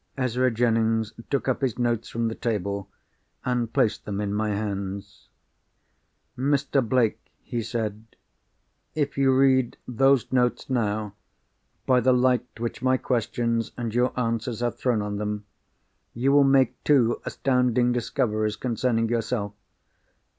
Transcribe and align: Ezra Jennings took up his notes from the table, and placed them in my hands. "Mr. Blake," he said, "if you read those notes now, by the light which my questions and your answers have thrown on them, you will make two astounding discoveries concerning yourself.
Ezra 0.17 0.49
Jennings 0.49 1.13
took 1.29 1.47
up 1.47 1.61
his 1.61 1.77
notes 1.77 2.09
from 2.09 2.27
the 2.27 2.33
table, 2.33 2.89
and 3.45 3.71
placed 3.71 4.03
them 4.03 4.19
in 4.19 4.33
my 4.33 4.49
hands. 4.49 5.29
"Mr. 6.35 6.81
Blake," 6.83 7.19
he 7.43 7.61
said, 7.61 8.05
"if 8.95 9.15
you 9.15 9.31
read 9.31 9.77
those 9.87 10.31
notes 10.31 10.71
now, 10.71 11.13
by 11.85 11.99
the 11.99 12.13
light 12.13 12.59
which 12.59 12.81
my 12.81 12.97
questions 12.97 13.73
and 13.77 13.93
your 13.93 14.11
answers 14.19 14.61
have 14.61 14.75
thrown 14.79 15.03
on 15.03 15.17
them, 15.17 15.45
you 16.15 16.31
will 16.31 16.43
make 16.43 16.83
two 16.83 17.21
astounding 17.23 17.91
discoveries 17.91 18.55
concerning 18.55 19.07
yourself. 19.07 19.53